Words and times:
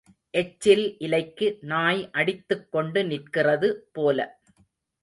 எச்சில் 0.33 0.97
இலைக்கு 0.97 1.57
நாய் 1.63 2.01
அடித்துக்கொண்டு 2.11 3.05
நிற்கிறது 3.05 3.69
போல. 3.91 4.19